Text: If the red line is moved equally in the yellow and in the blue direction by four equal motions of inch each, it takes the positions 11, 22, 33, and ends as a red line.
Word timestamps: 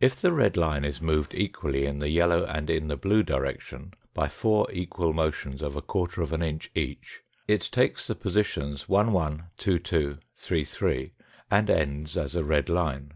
If 0.00 0.16
the 0.20 0.32
red 0.32 0.56
line 0.56 0.84
is 0.84 1.00
moved 1.00 1.32
equally 1.32 1.86
in 1.86 2.00
the 2.00 2.08
yellow 2.08 2.44
and 2.44 2.68
in 2.68 2.88
the 2.88 2.96
blue 2.96 3.22
direction 3.22 3.94
by 4.14 4.26
four 4.26 4.66
equal 4.72 5.12
motions 5.12 5.62
of 5.62 5.76
inch 6.42 6.72
each, 6.74 7.20
it 7.46 7.68
takes 7.70 8.08
the 8.08 8.16
positions 8.16 8.86
11, 8.88 9.44
22, 9.56 10.16
33, 10.36 11.12
and 11.52 11.70
ends 11.70 12.16
as 12.16 12.34
a 12.34 12.42
red 12.42 12.68
line. 12.68 13.12